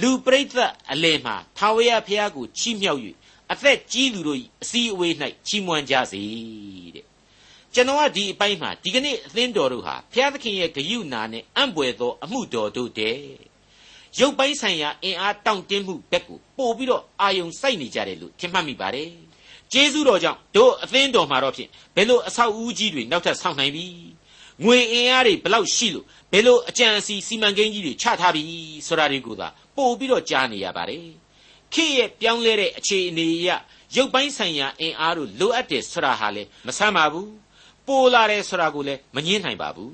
[0.00, 3.00] လူပရိသတ်အလယ်မှာထာဝရဘုရားကိုချီးမြှောက်၍
[3.52, 5.12] အသက်ကြီးသူတို့၏အစည်းအဝေး၌
[5.46, 6.22] ချီးမွမ်းကြစေ
[6.94, 7.07] တဲ့
[7.74, 13.18] ကျွန်တော်ကဒီအပိုင်းမှာဒီကနေ့အသင်းတော်တို့ဟာဘုရားသခင်ရဲ့ဂရုဏာနဲ့အံ့ဘွယ်သော အမှုတော်တို့တဲ့
[14.18, 19.10] ရုပ်ပိုင်းဆိုင်ရာအင်အားတောင့်တင်းမှုဘက်ကိုပို့ပြီးတော့အာယုံစိုက်နေကြတယ်လို့ထင်မှတ်မိပါတယ်
[19.72, 23.86] ကျေးဇူးတော်ကြောင့်တို့အသင်းတော်မှာတော့ဖြင့်ဘယ်လိုအဆောက်အဦကြီးတွေနောက်ထပ်ဆောက်နိုင်ပြီ
[24.64, 28.42] ငွေအင်အားတွေဘလောက်ရှိလို့ဘယ်လိုအကြံအစီစီမံကိန်းကြီးတွေချထားပြီ
[28.86, 31.06] ဆိုတာတွေကိုသာပို့ပြီးတော့ကြားနေရပါတယ်
[31.74, 33.50] ခေတ်ရဲ့ပြောင်းလဲတဲ့အခြေအနေအရ
[33.96, 37.28] ရုပ်ပိုင်းဆိုင်ရာအင်အားတို့လိုအပ်တယ်ဆိုတာဟာလေမဆမ်းပါဘူး
[37.88, 39.92] ပိုလာတယ်ဆိုတာကိုလည်းမငင်းနိုင်ပါဘူး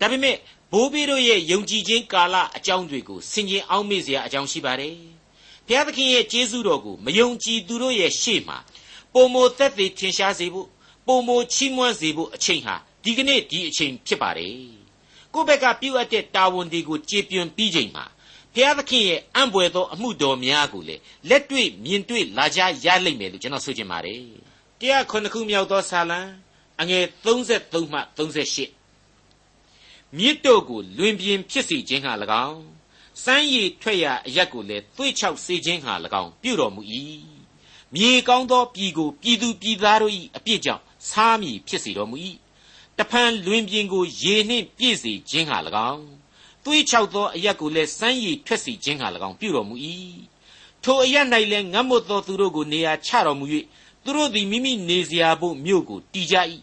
[0.00, 0.36] ဒါပေမဲ့
[0.72, 4.96] ဘိုးဘေးတို့ရဲ့ယုံကြည်ခြင်းကာလအကြောင်းတွေကိုဆင်ခြင်အောင်မေ့စရာအကြောင်းရှိပါတယ်
[5.66, 8.58] ဘုရားသခင်ရဲ့ကျေးဇူးတော်ကိုမယုံကြည်သူတို့ရဲ့ရှေ့မှာ
[9.14, 10.68] ပုံမသက်သေထင်ရှားစေဖို့
[11.06, 14.54] ပုံမချီးမွမ်းစေဖို့အချိန်ဟာဒီကနေ့ဒီအချိန်ဖြစ်ပါတယ်
[15.34, 18.04] ကိုယ့်ဘက်ကပြုတ်အပ်တဲ့တာဝန်တွေကိုကြေပြွန်ပြီးချိန်မှာ
[18.54, 20.96] ဘုရားသခင်ရဲ့အံ့ဘွယ်သောအမှုတော်များကိုလေ
[21.28, 24.22] လက်တွေ့မြင်တွေ့လာကြရလိမ့်မယ်လို့ကျွန်တော်ဆိုချင်ပါတယ်
[24.80, 26.20] တရားခုနှစ်ခုမြောက်သောဆာလံ
[26.80, 32.12] အငယ်33မှ38မြစ်တို့ကိုလွင်ပြင်ဖြစ်စေခြင်းဟာ၎
[32.46, 32.62] င်း
[33.24, 36.82] စမ်းရည်ထွက်ရာအရက်ကိုလည်းသွေ့ချောက်စေခြင်းဟာ၎င်းပြုတော်မူ၏
[37.94, 42.16] မြေကောင်းသောပြည်ကိုပြည်သူပြည်သားတို့၏အပြစ်ကြောင့်စားမည်ဖြစ်စေတော်မူ၏
[42.98, 45.58] တဖန်လွင်ပြင်ကိုရေနှင့်ပြည့်စေခြင်းဟာ၎
[45.90, 46.04] င်း
[46.64, 49.74] သွေးချောက်သောအရက်ကိုလည်းစမ်းရည်ထွက်စေခြင်းဟာ၎င်းပြုတော်မူ၏
[50.82, 53.46] ထိုအရက်၌လည်းငတ်မွတ်သောသူတို့ကိုနေရာချတော်မူ၍
[54.04, 56.36] သူတို့သည်မိမိနေစရာဘို့မြို့ကိုတည်ကြ၏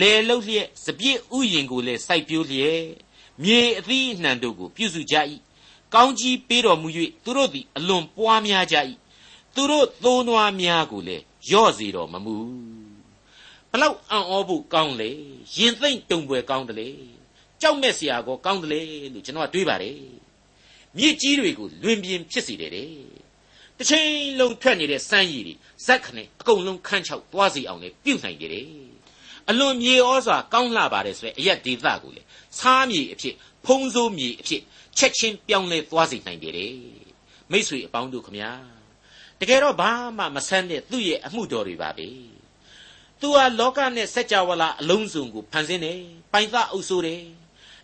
[0.00, 2.82] လေလုတ်လျက်စပြည့်ဥယင်ကိုလည်းစိုက်ပျိုးလျက်
[3.42, 5.16] မြေအသီးအနှံတို့ကိုပြုစုကြ၏
[5.94, 6.88] ကောင်းကြီးပေးတော်မူ၍
[7.24, 8.76] သူတို့သည်အလွန်ပွားများကြ၏
[9.54, 12.36] သူတို့သိုးနွားများကိုလည်းရော့စေတော်မမူ
[13.70, 15.10] ဘလောက်အံ့ဩဖို့ကောင်းလေ
[15.56, 16.88] ရင်သိမ့်တုံပွဲကောင်းတယ်လေ
[17.60, 19.98] ကြောက်မဲ့စရာကောကောင်းတယ်လေလို့ကျွန်တော်ကတွေးပါတယ်
[20.98, 22.90] မြစ်ကြီးတွေကိုလွင်ပြင်ဖြစ်စေတယ်တဲ့
[23.76, 25.54] တစ်ချိန်လုံးထွက်နေတဲ့စမ်းရည်တွေ
[25.86, 28.91] ဇက်ခနဲ့အကုန်လုံးခန်းချောက်သွားစီအောင်လေပြုတ်နိုင်တယ်
[29.50, 32.22] အလွန်မြေဩစွာကောင်းလှပါတယ်ဆိုတဲ့အရက်ဒေသကိုလေ
[32.58, 33.34] စားမြေအဖြစ်
[33.66, 34.62] ဖုံးစိုးမြေအဖြစ်
[34.98, 36.74] ချက်ချင်းပြောင်းလဲသွားစေနိုင်တယ်
[37.50, 38.52] မိษွေအပေါင်းတို့ခမညာ
[39.40, 42.08] တကယ်တော့ဘာမှမဆန်းတဲ့သူ့ရဲ့အမှုတော်တွေပါပဲ
[43.20, 46.00] သူဟာလောကနဲ့စัจ java လာအလုံးစုံကိုဖန်ဆင်းတယ်
[46.32, 47.22] ပိုင်သအုပ်ဆိုးတယ်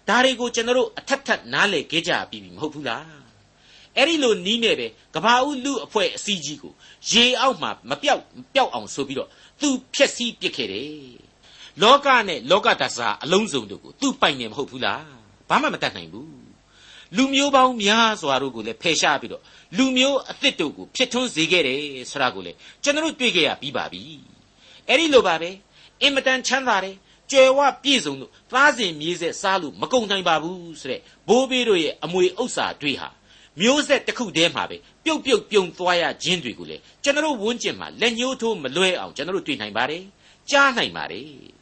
[0.08, 3.18] ဒါတွေကိုကျွန်တော်တို့အထက်ထက်နားလည်ခဲ့ကြပြီမဟုတ်ဘူးလား
[3.96, 6.72] အဲ့ဒီလိုနီးနေပဲကဘာဦးလူအဖွဲ့အစည်းကြီးကို
[7.10, 8.22] ရေအောက်မှာမပြောက်
[8.54, 9.28] ပျောက်အောင်ဆိုပြီးတော့
[9.60, 11.27] သူဖျက်ဆီးပစ်ခဲ့တယ်
[11.82, 15.02] လောကနဲ့လောကတဆာအလုံးစုံတို့ကိုသူပိုင်နေမဟုတ်ဘူးလား
[15.48, 16.32] ဘာမှမတတ်နိုင်ဘူး
[17.16, 19.42] လူမျိုးပေါင်းများစွာတို့ကိုလည်းဖယ်ရှားပြီးတော့
[19.76, 24.02] လူမျိုးအသစ်တို့ကိုဖြစ်ထွန်းစေခဲ့တယ်ဆိုတာကိုလည်းကျွန်တော်တို့တွေ့ကြရပြီးပါပြီ
[24.88, 25.50] အဲ့ဒီလိုပါပဲ
[26.02, 26.96] အင်မတန်ချမ်းသာတယ်
[27.30, 33.08] ကြွယ်ဝပြည့်စုံလို့သားစဉ်မြေးဆက်စားလို့မကုန်နိုင်ပါဘူးဆိုတဲ့ဘိုးဘေးတို့ရဲ့အမွေဥစ္စာတွေဟာ
[33.60, 40.02] မျိုးဆက်တစ်ခုတည်းမှာပဲပြုတ်ပြုတ်ပြုံသွားရခြင်းတွေကိုလေကျွန်တော်ဝန်းကျင်မှာလက်ညှိုးထိုးမလွဲအောင်ကျွန်တော်တွေ့နိုင်ပါတယ်
[40.50, 41.57] ကြားနိုင်ပါတယ်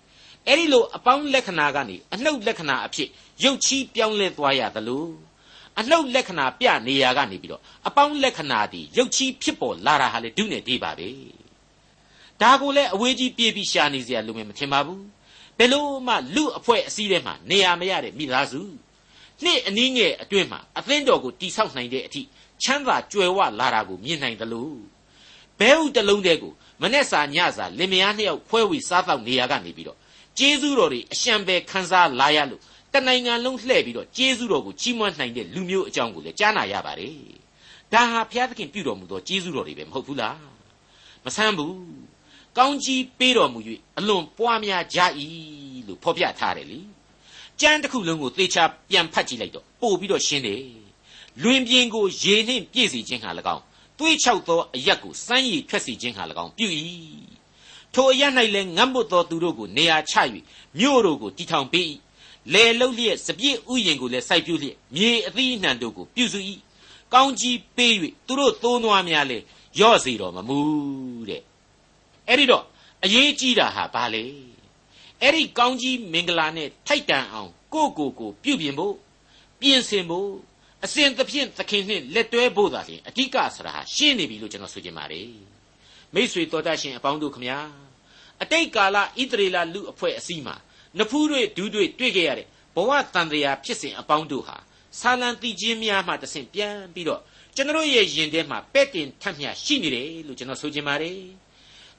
[0.49, 3.09] အဲ့ဒီလိုအပေါင်းလက္ခဏာကနေအနှုတ်လက္ခဏာအဖြစ်
[3.45, 5.07] ရုပ်ချီးပြောင်းလဲသွားရသလို
[5.81, 11.09] အနှုတ်လက္ခဏာပြနေရာကနေပြီးတော့အပေါင်းလက္ခဏာဒီရုပ်ချီးဖြစ်ပေါ်လာတာဟာလေဒုနဲ့ဒီပါပဲ
[12.41, 15.05] ဒါကိုလည်းအဝေးကြီးပြေးပြီးရှာနေစရာလိုမထင်ပါဘူး
[15.59, 18.63] ဘယ်လို့မှလူအဖွဲ့အစည်းထဲမှာနေရာမရတဲ့မိသားစု
[19.45, 22.23] နှစ်အနည်းငယ်အတွင်းမှာအသင်းတော်ကိုတိဆောက်နိုင်တဲ့အထိ
[22.63, 24.71] ချမ်းသာကြွယ်ဝလာတာကိုမြင်နိုင်သလို
[25.59, 29.99] ဘဲဥတလုံးတဲကိုမနဲ့စာညစာလင်မယားနှစ်ယောက်ဖွဲဝေစားတော့နေရာကနေပြီးတော့
[30.39, 32.61] ကျေးဇူးတော်တွေအရှံပဲခန်းစားလာရလို့
[32.93, 37.15] တနိုင်ငံလုံးလှည့်ပြီးတော့ကျေးဇူးတော်ကိုချီးမွမ်းနိုင်တဲ့လူမျိုးအကြောင်းကိုလည်းကြားနာရပါတယ်
[37.93, 40.39] ဒါဟာဘုရားသခင်ပြုတော်မူသောကျေးဇူးတော်တွေပဲမဟုတ်ဘူးလား
[41.25, 41.75] မဆန်းဘူး
[42.59, 43.59] ကောင်းကြီးပေးတော်မူ၍
[43.99, 45.01] အလွန်ပွားများကြ၏
[45.87, 46.81] လို့ဖော်ပြထားတယ်လေ
[47.61, 50.63] ကျမ်းတစ်ခုလုံးကိုသေချာပြန်ဖတ်ကြည့်လိုက်တော့ပို့ပြီးတော့ရှင်းတယ်
[51.43, 53.63] လွင်ပြင်ကိုရေနှင့်ပြည့်စေခြင်းဟာ၎င်း
[53.99, 56.67] တွေးချောက်သောအရက်ကိုစမ်းရည်ထွက်စေခြင်းဟာ၎င်းပြု၏
[57.97, 60.15] ထိုအရက်၌လည်းငတ်မွတ်သောသူတို့ကိုနေရာချ၍
[60.79, 61.87] မြို့တို့ကိုတည်ထောင်ပေး၏
[62.53, 66.41] လေလုတ်လျက်စပြည့်ဥယျင်ကိုလည်းစိုက်ပျိုးလျက်မြေအသီးအနှံတို့ကိုပြုစု၏
[67.15, 67.93] ကောင်းကြီးပေး၍
[68.27, 69.45] သူတို့သိုးနွားများလည်း
[69.81, 70.59] ရော့စေတော်မမူ
[71.29, 71.43] တဲ့
[72.29, 72.65] အဲ့ဒီတော့
[73.05, 74.25] အရေးကြီးတာဟာဘာလဲ
[75.23, 78.95] အဲ့ဒီကောင်းကြီးမင်္ဂလာနဲ့ထိုက်တန်အောင်ကိုကိုကိုပြုပြင်ဖို့
[79.61, 80.31] ပြင်ဆင်ဖို့
[80.85, 85.56] အစဉ်သဖြင့်သခင်နှင့်လက်တွဲဖို့သာလျှင်အဓိကဆိုတာဟာရှင်းနေပြီလို့ကျွန်တော်ဆိုချင်ပါတယ်
[86.15, 87.59] မိษွေတော်တတ်ရှင်အပေါင်းတို့ခမညာ
[88.43, 90.57] အတိတ်ကာလဣသရေလလူအဖွဲ့အစည်းမှာ
[90.99, 94.57] နဖူးတွေဒူးတွေတွေ့ခဲ့ရတဲ့ဘဝတန်တရားဖြစ်စဉ်အပေါင်းတို့ဟာ
[95.01, 97.21] ဆာလံတိချင်းများမှတဆင့်ပြန်ပြီးတော့
[97.55, 101.21] ကျွန်တော်ရဲ့ယင်ထဲမှာပဲ့တင်ထက်မြရှိနေတယ်လို့ကျွန်တော်ဆိုချင်ပါတယ်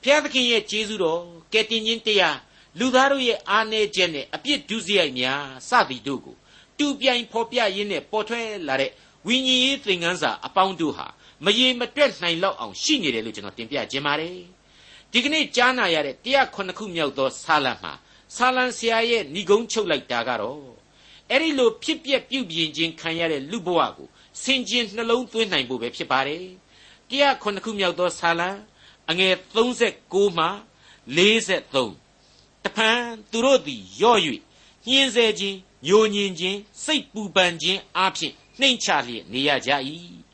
[0.04, 1.22] ဖျားသခင်ရဲ့ကျေးဇူးတော်
[1.54, 2.38] ကယ်တင်ခြင်းတရား
[2.80, 6.36] လူသားတို့ရဲ့အားနည်းချက်နဲ့အပြစ်ဒုစရိုက်များစသည်တို့ကို
[6.78, 8.92] တူပြိုင်ဖော်ပြရင်းနဲ့ပေါ်ထွက်လာတဲ့
[9.28, 11.08] ဝိညာဉ်ရေးသင်ခန်းစာအပေါင်းတို့ဟာ
[11.46, 14.38] မရေမတွက်နိုင်လောက်အောင်ရှိနေတယ်လို့ကျွန်တော်တင်ပြခြင်းပါတယ်
[15.12, 17.94] ဒီကနေ့ကြားနာရတဲ့109ခုမြောက်သောဆာလံမှာ
[18.36, 20.62] ဆာလံဆရာရဲ့ဏိဂုံးချုပ်လိုက်တာကတော့
[21.32, 24.08] အဲ့ဒီလိုဖြစ်ပျက်ပြုပြင်ခြင်းခံရတဲ့လူဘဝကို
[24.42, 26.44] ဆင်ခြင်နှလုံးသွင်းနိုင်ဖို့ပဲဖြစ်ပါတယ်
[27.12, 28.50] 109ခုမြောက်သောဆာလံ
[29.10, 30.48] အငယ်36မှ
[31.18, 34.20] 43တဖန်သူတို့သည်ရော့၍
[34.88, 39.72] ညှင်းဆဲခြင်းညိုညင်ခြင်းစိတ်ပူပန်ခြင်းအပြင်နှိမ့်ချလျက်နေရကြ၏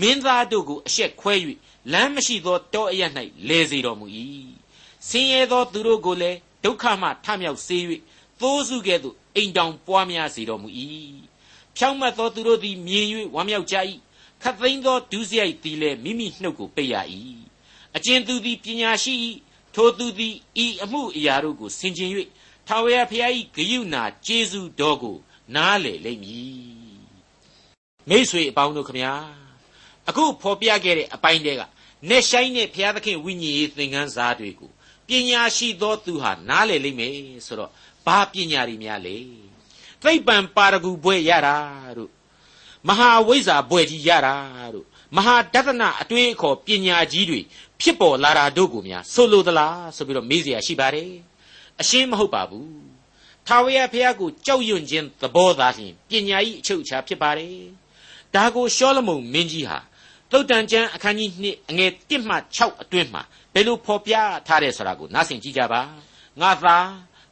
[0.00, 1.34] မင်းသားတို့ကိုအဆက်ခွဲ၍
[1.92, 3.02] လမ်းမရှိသောတောအရ၌
[3.48, 4.06] လဲစေတော်မူ၏
[5.08, 7.78] ဆင်းရဲသောသူတို့ကိုလည်းဒုက္ခမှထမြောက်စေ၍
[8.40, 10.68] သိုးစုကဲ့သို့အိမ်တောင်ပွားများစေတော်မူ၏
[11.76, 13.76] ဖြောင့်မတ်သောသူတို့သည်မြင်၍ဝမ်းမြောက်ကြ၏
[14.42, 16.96] ခတ်သိမ်းသောဒုစရိုက်သည်လည်းမိမိနှုတ်ကိုပိတ်ရ၏
[17.96, 19.14] အကျဉ်သူသည်ပညာရှိ၏
[19.74, 22.10] ထိုသူသည်ဤအမှုအရာတို့ကိုဆင်ခြင်၍
[22.66, 25.16] ထာဝရဘုရား၏ဂရုဏာကျေးဇူးတော်ကို
[25.54, 26.74] နားလေလိမ့်မည်
[28.08, 29.43] မိษွေအပေါင်းတို့ခမညာ
[30.09, 31.61] အခုဖော်ပြခဲ့တဲ့အပိုင်းတွေက
[32.09, 34.71] နေဆိုင်တဲ့ဘုရားသခင်ဝိညာဉ်ရေးသင်ခန်းစာတွေကို
[35.07, 37.13] ပညာရှိသောသူဟာနားလေလိမ့်မယ်
[37.45, 37.71] ဆိုတော့
[38.05, 39.17] ဘာပညာတွေများလဲ
[40.03, 41.57] သိပ္ပံပါရဂူဘွဲ့ရတာ
[41.97, 42.11] တို့
[42.87, 44.35] မဟာဝိဇ္ဇာဘွဲ့ကြီးရတာ
[44.73, 44.85] တို့
[45.15, 47.39] မဟာတသနာအတွေ့အခေါ်ပညာကြီးတွေ
[47.81, 51.11] ဖြစ်ပေါ်လာတာတို့ကိုများဆိုလိုသလားဆိုပြီးတော့မေးเสียရှိပါတယ်
[51.81, 52.69] အရှင်းမဟုတ်ပါဘူး
[53.47, 57.55] ထာဝရဘုရားကိုကြောက်ရွံ့ခြင်းသဘောသာလျှင်ပညာဤအချုပ်အခြာဖြစ်ပါတယ်
[58.35, 59.79] ဒါကိုရှောလမုန်မင်းကြီးဟာ
[60.36, 63.22] တုတ်တန်ကျမ်းအခန်းကြီး2အငယ်1မှ6အတွင်းမှာ
[63.54, 64.14] ဘယ်လိုဖော်ပြ
[64.46, 65.80] ထားတယ်ဆိုတာကိုနားဆင်ကြည့်ကြပါ
[66.40, 66.78] ငါသာ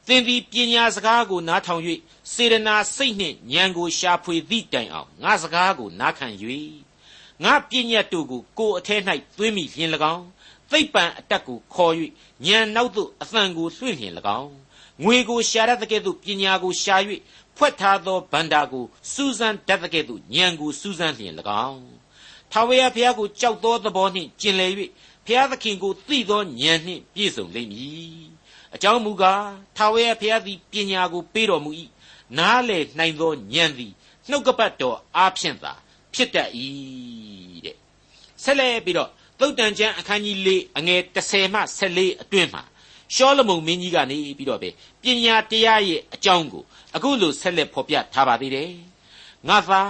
[0.06, 1.82] သင်သည်ပညာစကားကိုနားထောင်၍
[2.32, 6.26] စေရနာစိတ်နှင့်ဉာဏ်ကိုရှာဖွေသည့်တိုင်အောင်ငါစကားကိုနားခံ၍
[7.44, 8.96] ငါပညာတို့ကိုကိုယ်အထဲ၌
[9.36, 10.26] သွင်းမိလျင်၎င်း
[10.70, 11.94] သိပ္ပံအတက်ကိုခေါ်၍
[12.46, 14.52] ဉာဏ်နောက်သို့အသံကိုလွှင့်လျင်၎င်း
[15.04, 16.96] ငွေကိုရှာရတဲ့ကဲ့သို့ပညာကိုရှာ၍
[17.56, 21.34] ဖွက်ထားသောဗန္တာကိုစူးစမ်းတတ်တဲ့ကဲ့သို့ဉာဏ်ကိုစူးစမ်းလျင်၎
[21.68, 22.01] င်း
[22.52, 24.70] ထာဝရဘုရားကိုကြောက်သောသဘောနှင့်ကျင်လည်၍
[25.26, 28.26] ဘုရားသခင်ကိုသိသောဉာဏ်နှင့်ပြည့်စုံလိမ့်မည်
[28.74, 29.44] အကြောင်းမူကား
[29.76, 31.70] ထာဝရဘုရားသည်ပညာကိုပေးတော်မူ၏
[32.38, 33.92] နားလေနိုင်သောဉာဏ်သည်
[34.28, 35.72] နှုတ်ကပတ်တော်အားဖြင့်သာ
[36.14, 36.48] ဖြစ်တတ်၏
[37.64, 37.76] တဲ့
[38.42, 42.62] ဆက်လက်ပြီးတော့သုတ်တန်ကျမ်းအခန်းကြီး၄အငယ်30မှ14အတွင်းမှာ
[43.14, 44.68] ရှောလမုန်မင်းကြီးကနေပြီးတော့ပဲ
[45.02, 46.64] ပညာတရားရဲ့အကြောင်းကို
[46.96, 48.72] အခုလိုဆက်လက်ဖော်ပြထားပါသေးတယ်
[49.48, 49.82] ငါသာ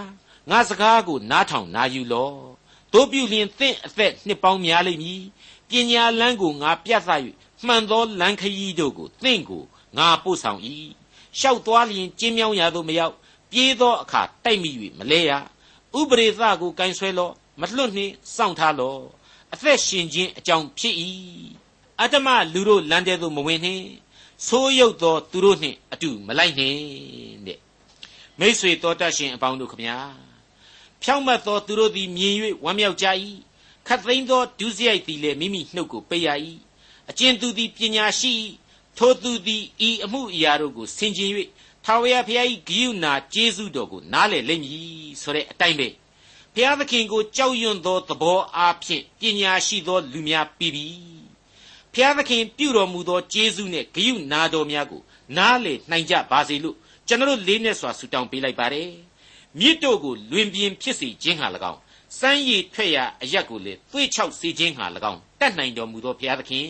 [0.50, 2.51] ငါစကားကိုနားထောင်နာယူလော့
[2.92, 5.22] တို့ပြုလျင်သင့်အသက်နှစ်ပေါင်းများလိမ့်မည်
[5.68, 7.10] ပညာလန်းကိုငါပြသ၍
[7.66, 9.62] မှန်သောလမ်းခရီးတို့ကိုသင့်ကို
[9.98, 10.60] ငါပို့ဆောင်၏
[11.38, 13.14] ရှောက်သွားလျင်ကျင်းမြောင်းရာသို့မရောက်
[13.50, 15.30] ပြေးသောအခါတိုက်မိ၍မလဲရ
[15.98, 19.00] ဥပရိသကိုကင်ဆွဲလော့မလွတ်နှင့်စောင့်ထားလော့
[19.52, 20.94] အသက်ရှင်ခြင်းအကြောင်းဖြစ်၏
[22.00, 23.84] အတ္တမလူတို့လမ်းတဲသို့မဝင်နှင့်
[24.46, 26.78] ဆိုးရုပ်သောသူတို့နှင့်အတူမလိုက်နှင့်
[27.46, 27.58] တဲ့
[28.38, 29.98] မိษွေတော်တတ်ရှင်အပေါင်းတို့ခမညာ
[31.02, 32.34] ဖြောင့်မတ်သောသူတို့သည်မြင်၍
[32.64, 33.06] ဝမ်းမြောက်ကြ၏
[33.86, 36.28] ခတ်သိမ်းသောဒုစရိုက်သည်လည်းမိမိနှုတ်ကိုပိတ်ရ၏
[37.10, 38.32] အကျဉ်သူသည်ပညာရှိ၏
[38.98, 41.30] ထိုသူသည်ဤအမှုအရာတို့ကိုဆင်ခြင်၍
[41.84, 45.88] ထာဝရဘုရား၏ဂိယုဏကျေးဇူးတော်ကိုနားလည်လိမ့်မည်ဆိုတဲ့အတိုင်းပဲ
[46.54, 50.86] ဘုရားသခင်ကိုကြောက်ရွံ့သောသဘောအားဖြင့်ပညာရှိသောလူများပြီးပြီ
[51.92, 55.02] ဖဖျားသခင်ပြုတော်မူသောကျေးဇူးနဲ့ဂရုနာတော်များကို
[55.36, 56.76] နားလေနိုင်ကြပါစေလို့
[57.08, 58.90] ကျွန်တော်လေးနဲ့စွာဆုတောင်းပေးလိုက်ပါတယ်
[59.60, 61.80] မြစ်တို့ကိုလွင်ပြင်ဖြစ်စေခြင်းဟာ၎င်း
[62.18, 66.68] စမ်းရည်ထွက်ရာအရက်ကိုလေသွေ့ချောက်စေခြင်းဟာ၎င်းတတ်နိုင်တော်မူသောဘုရားသခင်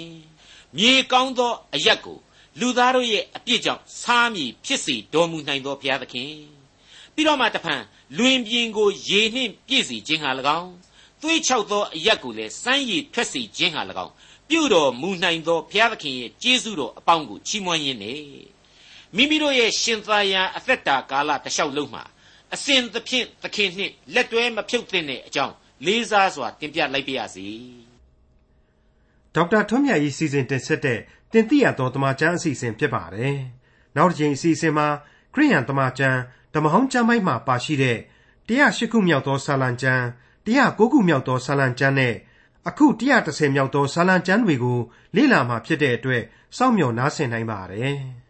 [0.76, 2.18] မြေကောင်းသောအရက်ကို
[2.60, 6.32] လူသားတို့ရဲ့အပြစ်ကြောင့်စားမည်ဖြစ်စေတော်မူနိုင်သောဘုရားသခင်
[7.14, 7.82] ပြီးတော့မှတဖန်
[8.18, 10.70] လွင်ပြင်ကိုရေနှင့်ပြည့်စေခြင်းဟာ၎င်း
[11.20, 14.12] သွေးချောက်သောအရက်ကိုလည်းစမ်းရည်ထွက်စေခြင်းဟာ၎င်း
[14.48, 18.22] ပြုတော်မူနိုင်သောဘုရားသခင်ရဲ့ကျေးဇူးတော်အပေါင်းကိုချီးမွမ်းရင်းနဲ့
[19.16, 22.04] မိမိတို့ရဲ့ရှင်သာယာအသက်တာကာလတလျှောက်လုံးမှာ
[22.54, 25.54] အစဉ်သဖြင့်သခင်နှင့်လက်တွဲမဖြုတ်သင့်တဲ့အကြောင်း
[25.86, 27.48] လေးစားစွာတင်ပြလိုက်ပါရစေ
[29.34, 30.98] ဒေါက်တာထွန်းမြတ်ရေးစီစဉ်တင်ဆက်တဲ့
[31.32, 33.36] တင်ပြတော်တမချန်းအစီအစဉ်ဖြစ်ပါတယ်
[33.96, 34.88] နောက်တစ်ချိန်အစီအစဉ်မှာ
[35.34, 36.18] ခရိယန်တမချန်း
[36.54, 37.98] ဓမ္မဟောင်းကျမ်းပိုင်းမှာပါရှိတဲ့
[38.48, 40.04] 108ခုမြောက်သောဆာလံကျမ်း
[40.46, 42.14] 109ခုမြောက်သောဆာလံကျမ်းနဲ့
[42.68, 42.86] အခု
[43.20, 44.78] 130မြောက်သောဆာလံကျမ်းတွေကို
[45.16, 46.22] လေ့လာမှာဖြစ်တဲ့အတွက်
[46.56, 47.96] စောင့်မျှော်နားဆင်နိုင်ပါတယ်။